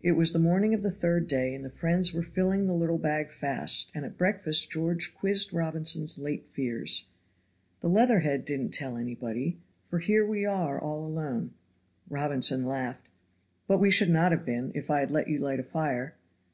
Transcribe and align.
It 0.00 0.12
was 0.12 0.32
the 0.32 0.38
morning 0.38 0.72
of 0.72 0.80
the 0.80 0.90
third 0.90 1.28
day, 1.28 1.54
and 1.54 1.62
the 1.62 1.68
friends 1.68 2.14
were 2.14 2.22
filling 2.22 2.64
the 2.66 2.72
little 2.72 2.96
bag 2.96 3.30
fast; 3.30 3.90
and 3.94 4.06
at 4.06 4.16
breakfast 4.16 4.70
George 4.70 5.14
quizzed 5.14 5.52
Robinson's 5.52 6.16
late 6.18 6.48
fears. 6.48 7.04
"The 7.80 7.90
leather 7.90 8.20
head 8.20 8.46
didn't 8.46 8.72
tell 8.72 8.96
anybody, 8.96 9.58
for 9.90 9.98
here 9.98 10.24
we 10.24 10.46
are 10.46 10.80
all 10.80 11.04
alone." 11.04 11.52
Robinson 12.08 12.64
laughed. 12.64 13.10
"But 13.66 13.80
we 13.80 13.90
should 13.90 14.08
not 14.08 14.32
have 14.32 14.46
been, 14.46 14.72
if 14.74 14.90
I 14.90 15.00
had 15.00 15.10
let 15.10 15.28
you 15.28 15.36
light 15.36 15.60
a 15.60 15.62
fire. 15.62 16.14